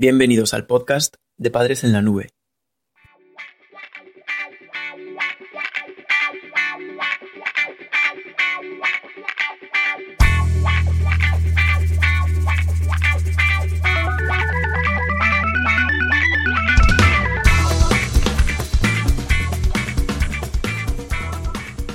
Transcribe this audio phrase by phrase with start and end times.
[0.00, 2.28] Bienvenidos al podcast de Padres en la Nube.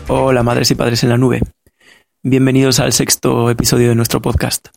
[0.10, 1.40] Hola madres y padres en la nube.
[2.22, 4.68] Bienvenidos al sexto episodio de nuestro podcast.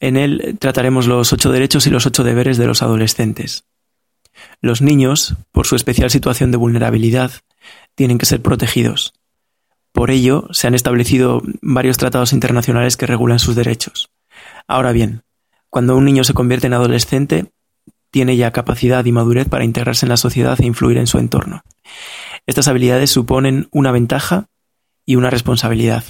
[0.00, 3.64] En él trataremos los ocho derechos y los ocho deberes de los adolescentes.
[4.60, 7.32] Los niños, por su especial situación de vulnerabilidad,
[7.94, 9.14] tienen que ser protegidos.
[9.92, 14.10] Por ello, se han establecido varios tratados internacionales que regulan sus derechos.
[14.66, 15.22] Ahora bien,
[15.70, 17.52] cuando un niño se convierte en adolescente,
[18.10, 21.62] tiene ya capacidad y madurez para integrarse en la sociedad e influir en su entorno.
[22.46, 24.46] Estas habilidades suponen una ventaja
[25.04, 26.04] y una responsabilidad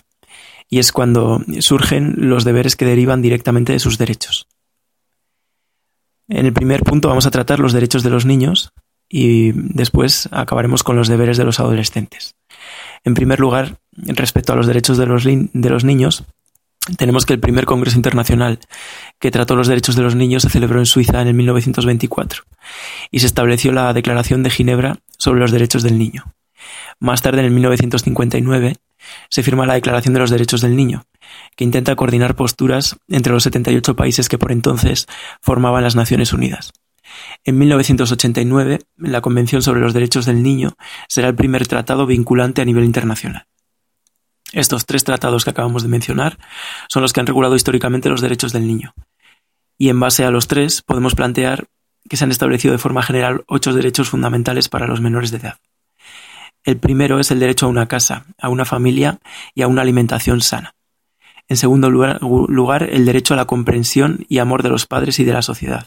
[0.69, 4.47] y es cuando surgen los deberes que derivan directamente de sus derechos.
[6.29, 8.73] En el primer punto vamos a tratar los derechos de los niños
[9.09, 12.35] y después acabaremos con los deberes de los adolescentes.
[13.05, 15.25] En primer lugar, respecto a los derechos de los,
[15.85, 16.25] niños,
[16.99, 18.59] tenemos que el primer Congreso Internacional
[19.21, 22.43] que trató los derechos de los niños se celebró en Suiza en el 1924
[23.13, 26.25] y se estableció la Declaración de Ginebra sobre los Derechos del Niño.
[26.99, 28.75] Más tarde, en el 1959,
[29.29, 31.05] se firma la Declaración de los Derechos del Niño,
[31.57, 35.07] que intenta coordinar posturas entre los 78 países que por entonces
[35.41, 36.73] formaban las Naciones Unidas.
[37.45, 40.77] En 1989, la Convención sobre los Derechos del Niño
[41.09, 43.47] será el primer tratado vinculante a nivel internacional.
[44.53, 46.39] Estos tres tratados que acabamos de mencionar
[46.89, 48.95] son los que han regulado históricamente los derechos del niño.
[49.77, 51.67] Y en base a los tres podemos plantear
[52.09, 55.59] que se han establecido de forma general ocho derechos fundamentales para los menores de edad.
[56.67, 59.21] El primero es el derecho a una casa, a una familia
[59.55, 60.75] y a una alimentación sana.
[61.47, 65.33] En segundo lugar, el derecho a la comprensión y amor de los padres y de
[65.33, 65.87] la sociedad.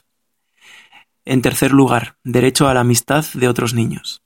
[1.25, 4.21] En tercer lugar, derecho a la amistad de otros niños.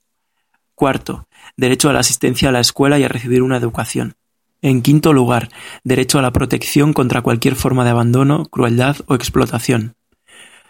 [0.76, 4.14] Cuarto, derecho a la asistencia a la escuela y a recibir una educación.
[4.62, 5.48] En quinto lugar,
[5.82, 9.96] derecho a la protección contra cualquier forma de abandono, crueldad o explotación.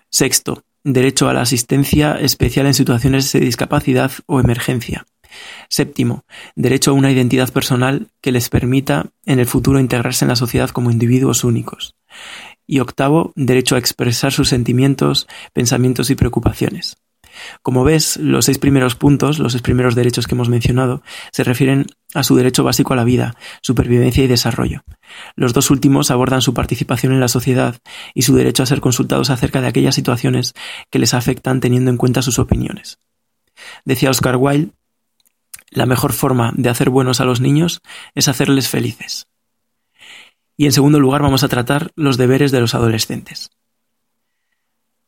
[0.08, 5.04] Sexto, derecho a la asistencia especial en situaciones de discapacidad o emergencia.
[5.68, 6.24] Séptimo,
[6.54, 10.70] derecho a una identidad personal que les permita en el futuro integrarse en la sociedad
[10.70, 11.94] como individuos únicos.
[12.66, 16.96] Y octavo, derecho a expresar sus sentimientos, pensamientos y preocupaciones.
[17.62, 21.02] Como ves, los seis primeros puntos, los seis primeros derechos que hemos mencionado,
[21.32, 24.84] se refieren a su derecho básico a la vida, supervivencia y desarrollo.
[25.34, 27.76] Los dos últimos abordan su participación en la sociedad
[28.14, 30.54] y su derecho a ser consultados acerca de aquellas situaciones
[30.90, 32.98] que les afectan teniendo en cuenta sus opiniones.
[33.84, 34.72] Decía Oscar Wilde
[35.70, 37.80] la mejor forma de hacer buenos a los niños
[38.14, 39.26] es hacerles felices.
[40.56, 43.50] Y en segundo lugar vamos a tratar los deberes de los adolescentes.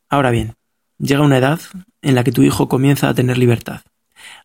[0.09, 0.55] Ahora bien,
[0.97, 1.59] llega una edad
[2.01, 3.81] en la que tu hijo comienza a tener libertad,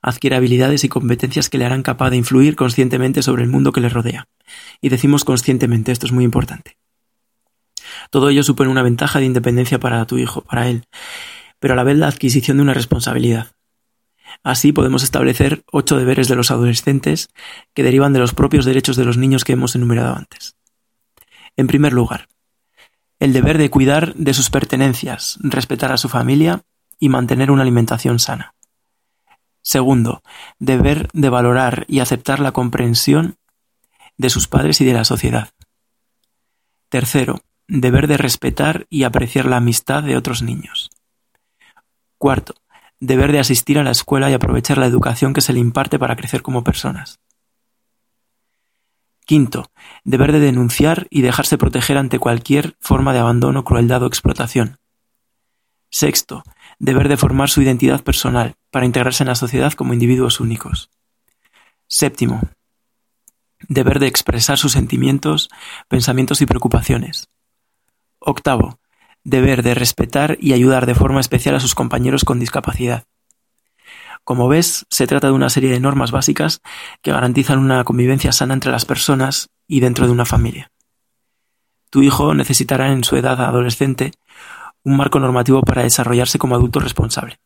[0.00, 3.80] adquiere habilidades y competencias que le harán capaz de influir conscientemente sobre el mundo que
[3.80, 4.28] le rodea.
[4.80, 6.76] Y decimos conscientemente, esto es muy importante.
[8.10, 10.84] Todo ello supone una ventaja de independencia para tu hijo, para él,
[11.58, 13.52] pero a la vez la adquisición de una responsabilidad,
[14.42, 17.28] Así podemos establecer ocho deberes de los adolescentes
[17.74, 20.56] que derivan de los propios derechos de los niños que hemos enumerado antes.
[21.56, 22.28] En primer lugar,
[23.18, 26.62] el deber de cuidar de sus pertenencias, respetar a su familia
[26.98, 28.54] y mantener una alimentación sana.
[29.62, 30.22] Segundo,
[30.58, 33.36] deber de valorar y aceptar la comprensión
[34.16, 35.50] de sus padres y de la sociedad.
[36.88, 40.90] Tercero, deber de respetar y apreciar la amistad de otros niños.
[42.18, 42.54] Cuarto,
[43.02, 46.14] deber de asistir a la escuela y aprovechar la educación que se le imparte para
[46.14, 47.18] crecer como personas.
[49.26, 49.72] Quinto,
[50.04, 54.78] deber de denunciar y dejarse proteger ante cualquier forma de abandono, crueldad o explotación.
[55.90, 56.44] Sexto,
[56.78, 60.88] deber de formar su identidad personal para integrarse en la sociedad como individuos únicos.
[61.88, 62.40] Séptimo,
[63.68, 65.50] deber de expresar sus sentimientos,
[65.88, 67.28] pensamientos y preocupaciones.
[68.20, 68.78] Octavo,
[69.24, 73.04] deber de respetar y ayudar de forma especial a sus compañeros con discapacidad.
[74.24, 76.60] Como ves, se trata de una serie de normas básicas
[77.02, 80.70] que garantizan una convivencia sana entre las personas y dentro de una familia.
[81.90, 84.12] Tu hijo necesitará en su edad adolescente
[84.84, 87.38] un marco normativo para desarrollarse como adulto responsable.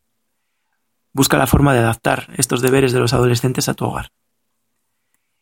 [1.12, 4.12] Busca la forma de adaptar estos deberes de los adolescentes a tu hogar.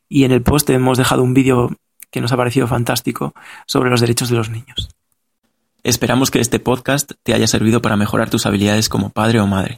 [0.09, 1.71] Y en el post hemos dejado un vídeo
[2.11, 3.35] que nos ha parecido fantástico
[3.67, 4.95] sobre los derechos de los niños.
[5.85, 9.77] Esperamos que este podcast te haya servido para mejorar tus habilidades como padre o madre.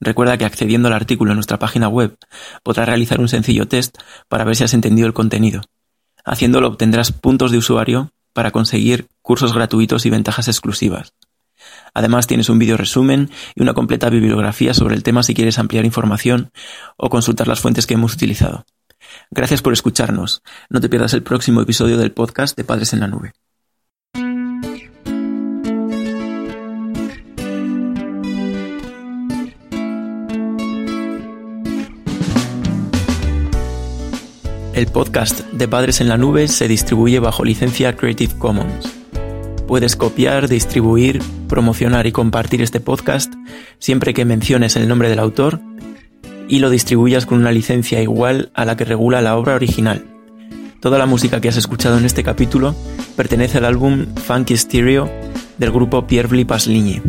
[0.00, 2.18] Recuerda que accediendo al artículo en nuestra página web
[2.64, 3.98] podrás realizar un sencillo test
[4.28, 5.60] para ver si has entendido el contenido.
[6.24, 11.14] Haciéndolo obtendrás puntos de usuario para conseguir cursos gratuitos y ventajas exclusivas.
[11.94, 15.84] Además tienes un vídeo resumen y una completa bibliografía sobre el tema si quieres ampliar
[15.84, 16.50] información
[16.96, 18.66] o consultar las fuentes que hemos utilizado.
[19.30, 20.42] Gracias por escucharnos.
[20.68, 23.34] No te pierdas el próximo episodio del podcast de Padres en la Nube.
[34.80, 38.90] El podcast de Padres en la Nube se distribuye bajo licencia Creative Commons.
[39.68, 43.30] Puedes copiar, distribuir, promocionar y compartir este podcast
[43.78, 45.60] siempre que menciones el nombre del autor
[46.48, 50.06] y lo distribuyas con una licencia igual a la que regula la obra original.
[50.80, 52.74] Toda la música que has escuchado en este capítulo
[53.16, 55.10] pertenece al álbum Funky Stereo
[55.58, 57.02] del grupo Pierre Pasligne.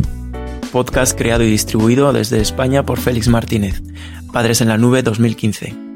[0.72, 3.80] Podcast creado y distribuido desde España por Félix Martínez.
[4.30, 5.91] Padres en la Nube 2015.